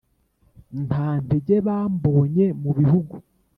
[0.85, 3.15] nta ntege bambonye mu bihugu,